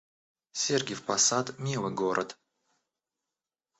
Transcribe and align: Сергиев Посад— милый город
Сергиев 0.61 1.01
Посад— 1.05 1.47
милый 1.65 1.93
город 1.93 2.39